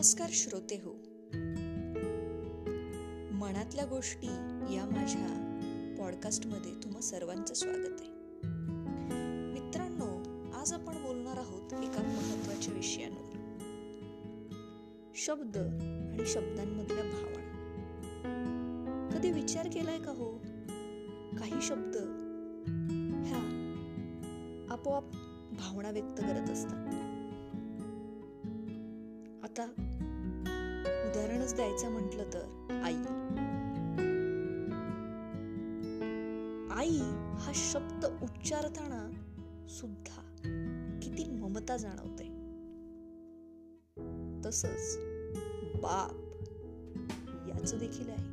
नमस्कार 0.00 0.30
श्रोते 0.32 0.74
हो. 0.74 0.92
मनातल्या 3.34 3.84
गोष्टी 3.84 4.26
या 4.74 4.84
माझ्या 4.84 5.26
पॉडकास्टमध्ये 5.98 6.74
तुम्हा 6.84 7.00
सर्वांचं 7.00 7.54
स्वागत 7.54 8.00
आहे. 8.00 8.10
मित्रांनो 9.52 10.22
आज 10.60 10.72
आपण 10.72 11.02
बोलणार 11.02 11.36
आहोत 11.36 11.72
एका 11.72 12.02
महत्त्वाच्या 12.02 12.74
विषयावर. 12.74 13.36
शब्द 15.14 15.56
आणि 15.56 16.26
शब्दांमधल्या 16.26 17.04
भावना. 17.04 17.58
कधी 19.12 19.30
विचार 19.30 19.68
केलाय 19.72 19.98
का 19.98 20.10
हो? 20.10 20.38
काही 21.38 21.62
शब्द 21.62 21.96
ह्या 23.26 23.42
आपोआप 24.70 25.04
भावना 25.52 25.90
व्यक्त 25.90 26.20
करत 26.20 26.50
असतात. 26.50 27.10
आता 29.42 29.89
उदाहरणच 31.10 31.54
द्यायचं 31.54 31.90
म्हटलं 31.90 32.24
तर 32.34 32.42
आई. 32.84 32.94
आई 36.70 36.98
हा 37.36 37.52
शब्द 37.54 38.04
उच्चारताना 38.22 39.10
सुद्धा 39.68 40.22
किती 41.02 41.30
ममता 41.30 41.76
जाणवते. 41.76 42.24
तसच 44.44 44.98
बाप 45.82 46.12
याच 47.48 47.74
देखील 47.74 48.10
आहे. 48.10 48.24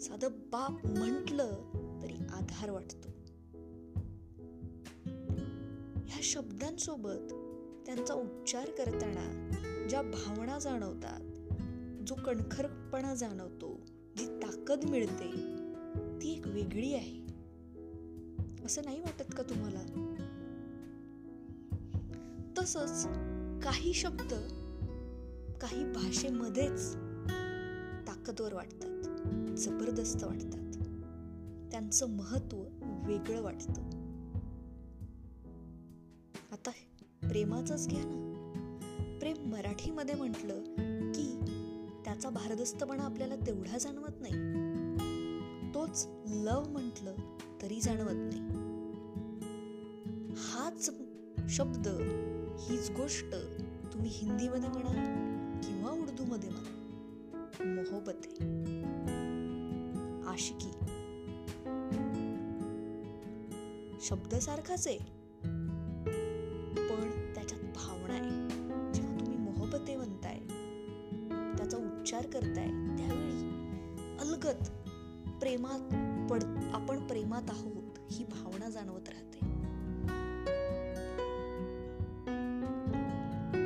साधं 0.00 0.28
बाप 0.32 0.86
म्हटलं 0.86 1.52
तरी 2.02 2.14
आधार 2.14 2.70
वाटतो. 2.70 3.08
ह्या 6.00 6.20
शब्दांसोबत 6.22 7.32
त्यांचा 7.86 8.14
उच्चार 8.14 8.70
करताना 8.70 9.50
ज्या 9.88 10.02
भावना 10.02 10.58
जाणवतात 10.58 11.35
जो 12.06 12.14
कणखरपणा 12.14 13.14
जाणवतो 13.14 13.80
जी 14.16 14.26
ताकद 14.26 14.84
मिळते 14.84 15.56
ती 16.22 16.32
एक 16.32 16.46
वेगळी 16.46 16.94
आहे. 16.94 17.26
असं 18.64 18.82
नाही 18.84 19.00
वाटत 19.00 19.34
का 19.36 19.42
तुम्हाला? 19.42 20.12
तसच 22.58 23.06
काही 23.64 23.92
शब्द 23.92 24.34
काही 25.60 25.92
भाषेमध्येच 25.92 26.96
ताकदवर 28.08 28.54
वाटतात 28.54 29.02
जबरदस्त 29.56 30.24
वाटतात. 30.24 30.72
त्यांचं 31.70 32.10
महत्त्व 32.10 32.58
वेगळं 33.06 33.42
वाटतं. 33.42 33.82
आता 36.52 36.70
प्रेमाचंच 37.28 37.88
घ्या 37.88 38.02
ना. 38.04 38.32
प्रेम 39.20 39.50
मराठीमध्ये 39.50 40.14
म्हटलं 40.14 40.62
की 41.12 41.40
त्याचा 42.16 42.30
भारदस्तपणा 42.30 43.02
आपल्याला 43.02 43.36
तेवढा 43.36 43.78
जाणवत 43.78 44.12
नाही. 44.20 44.34
तोच 45.74 46.08
लव 46.30 46.64
म्हटलं 46.68 47.14
तरी 47.62 47.80
जाणवत 47.80 48.12
नाही. 48.14 48.40
हाच 50.36 50.90
शब्द 51.48 51.88
हीच 52.58 52.90
गोष्ट 52.90 53.34
तुम्ही 53.92 54.10
हिंदीमध्ये 54.12 54.68
म्हणा 54.68 55.60
किंवा 55.64 55.90
उर्दूमध्ये 55.90 56.50
म्हणा 56.50 56.82
मोहबत 57.64 58.26
आशिकी. 60.28 60.70
शब्द 64.00 64.34
सारखाच 64.34 64.86
आहे. 64.86 64.98
पण 66.88 67.34
त्याच्यात 67.34 67.60
भावना 67.60 68.14
आहे. 68.14 68.48
जेव्हा 68.94 69.20
तुम्ही 69.20 69.38
मोहपते 69.38 69.96
म्हणताय 69.96 70.38
उच्चार 71.74 72.26
करताय 72.26 72.66
त्यावेळी 72.96 73.48
अलगत 74.20 74.68
प्रेमात 75.40 75.80
पड 76.30 76.44
आपण 76.74 77.06
प्रेमात 77.06 77.42
आहोत 77.48 77.98
ही 78.12 78.24
भावना 78.24 78.70
जाणवत 78.70 79.08
राहते. 79.08 79.36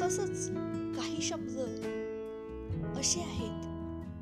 तसच 0.00 0.50
काही 0.96 1.22
शब्द 1.22 1.58
असे 2.96 3.20
आहेत 3.20 3.64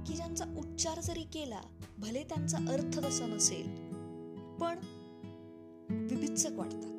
की 0.06 0.14
ज्यांचा 0.14 0.44
उच्चार 0.58 1.00
जरी 1.00 1.22
केला 1.22 1.60
भले 1.98 2.22
त्यांचा 2.22 2.58
अर्थ 2.58 2.98
तसा 2.98 3.26
नसेल 3.26 3.66
पण 4.60 4.78
विभित्सक 5.90 6.52
वाटतात. 6.52 6.90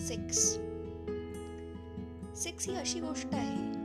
सेक्स 0.00 0.58
सेक्स 2.42 2.68
ही 2.68 2.74
अशी 2.74 3.00
गोष्ट 3.00 3.28
आहे 3.32 3.81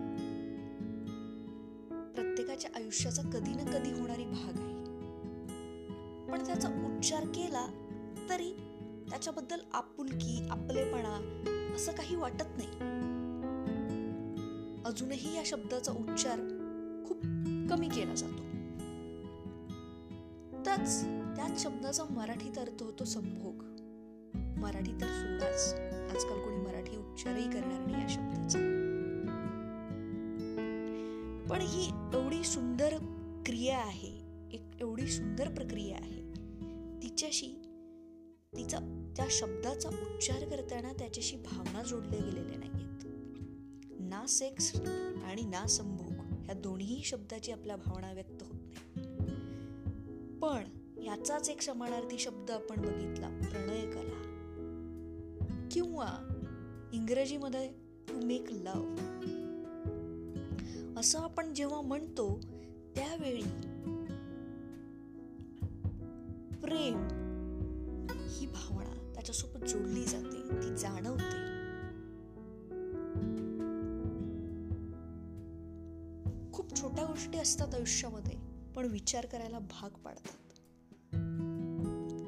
प्रत्येकाच्या 2.58 2.82
आयुष्याचा 2.82 3.22
कधी 3.22 3.54
ना 3.54 3.64
कधी 3.64 3.92
होणारी 3.92 4.26
भाग 4.26 4.60
आहे. 4.60 4.76
पण 6.32 6.46
त्याचा 6.46 6.70
उच्चार 6.70 7.26
केला 7.26 7.66
तरी 8.30 8.52
त्याच्याबद्दल 9.10 9.60
आपुलकी 9.74 10.48
आपलेपणा 10.50 11.74
असं 11.76 11.92
काही 11.92 12.16
वाटत 12.16 12.58
नाही. 12.58 12.72
अजूनही 14.86 15.36
या 15.36 15.44
शब्दाचा 15.46 15.92
उच्चार 15.92 16.40
खूप 17.08 17.22
कमी 17.70 17.90
केला 17.90 18.16
जातो. 18.16 18.44
त्याच 20.66 21.04
त्याच 21.36 21.64
शब्दाचा 21.64 22.04
मराठीत 22.10 22.58
अर्थ 22.58 22.84
होतो 22.84 23.06
संभोग. 23.06 23.64
मराठी 24.60 24.92
तर 24.92 25.08
सोडाच 25.08 25.74
आजकाल 26.16 26.40
कोणी 26.40 26.58
मराठी 26.58 26.98
उच्चारही 26.98 27.50
करणार 27.52 27.86
नाही 27.86 28.02
या 28.02 28.10
शब्दाचा. 28.10 28.87
पण 31.50 31.62
ही 31.62 31.90
एवढी 32.14 32.44
सुंदर 32.44 32.98
क्रिया 33.46 33.78
आहे 33.78 34.22
एक 34.52 34.62
एवढी 34.82 35.08
सुंदर 35.08 35.54
प्रक्रिया 35.54 35.98
आहे. 35.98 36.22
तिच्याशी 37.04 37.48
तिचा 38.58 39.12
त्या 39.18 39.26
शब्दाचा 39.30 39.90
उच्चार 39.90 40.50
करताना 40.50 40.94
त्याच्याशी 40.94 41.36
भावना 41.36 41.84
जोडल्या 41.84 42.20
गेलेल्या 42.20 42.60
नाहीत 42.60 43.04
ना 44.00 44.26
सेक्स 44.28 44.76
आणि 45.24 45.42
ना 45.42 45.68
संभोग 45.68 46.14
ह्या 46.46 46.56
दोन्ही 46.56 47.02
शब्दाची 47.04 47.52
आपल्या 47.52 47.76
भावना 47.76 48.14
व्यक्त 48.14 48.44
होत 48.44 48.60
नाही. 48.62 49.10
पण 50.40 50.64
याचाच 51.04 51.50
एक 51.50 51.62
समानार्थी 51.62 52.20
शब्द 52.20 52.52
आपण 52.52 52.82
बघितला 52.82 53.30
प्रणय 53.30 53.92
कला. 53.92 54.24
किंवा 55.72 56.08
इंग्रजीमध्ये 56.94 57.68
टू 58.08 58.26
मेक 58.26 58.52
लव्ह 58.52 59.37
असं 60.98 61.20
आपण 61.20 61.54
जेव्हा 61.54 61.82
म्हणतो 61.82 62.40
त्यावेळी 62.96 63.44
प्रेम 66.62 67.08
ही 68.30 68.48
भावना 68.48 69.12
त्याच्यासोबत 69.16 69.66
जोडली 69.66 70.04
जाते 70.04 70.42
ती 70.64 70.76
जाणवते. 70.78 71.46
खूप 76.54 76.76
छोट्या 76.82 77.06
गोष्टी 77.06 77.38
असतात 77.38 77.76
आयुष्यामध्ये 77.76 78.36
पण 78.76 78.86
विचार 78.86 79.26
करायला 79.26 79.60
भाग 79.60 79.90
पाडतात. 79.90 80.38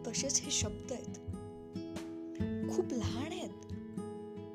तसेच 0.07 0.41
हे 0.41 0.51
शब्द 0.51 0.91
आहेत. 0.91 1.15
खूप 2.75 2.93
लहान 2.93 3.31
आहेत 3.31 3.73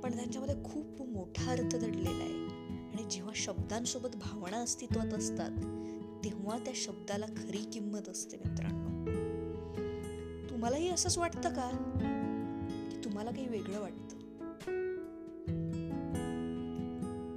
पण 0.03 0.17
त्यांच्यामध्ये 0.17 0.55
खूप 0.65 1.03
मोठा 1.03 1.51
अर्थ 1.51 1.77
दडलेला 1.77 2.25
आहे. 2.25 2.54
आणि 2.95 3.05
जेव्हा 3.05 3.33
शब्दांसोबत 3.37 4.09
भावना 4.17 4.57
अस्तित्वात 4.57 5.07
असतात 5.07 5.51
तेव्हा 6.25 6.59
त्या 6.59 6.73
शब्दाला 6.77 7.27
खरी 7.27 7.59
किंमत 7.59 8.09
असते 8.09 8.37
मित्रांनो. 8.37 9.11
तुम्हालाही 10.51 10.89
असंच 10.89 11.19
वाटतं 11.19 11.49
का? 11.49 11.71
की 12.91 13.05
तुम्हाला 13.05 13.31
काही 13.31 13.49
वेगळं 13.49 13.81
वाटतं? 13.81 14.17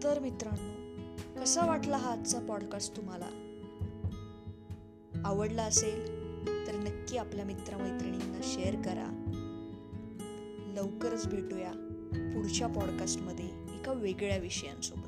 तर 0.04 0.20
मित्रांनो 0.20 0.78
कसा 1.42 1.66
वाटला 1.66 1.98
हा 1.98 2.12
आजचा 2.12 2.40
पॉडकास्ट 2.40 2.98
तुम्हाला? 2.98 3.28
आवडला 5.26 5.64
असेल 5.64 6.08
तर 6.68 6.76
नक्की 6.76 7.18
आपल्या 7.18 7.46
मित्रमैत्रिणींना 7.46 8.40
शेअर 8.44 8.76
करा. 8.76 9.24
लवकरच 10.76 11.28
भेटूया 11.28 11.72
पुढच्या 12.34 12.68
पॉडकास्टमध्ये 12.68 13.46
एका 13.46 13.92
वेगळ्या 13.94 14.38
विषयांसोबत. 14.38 15.07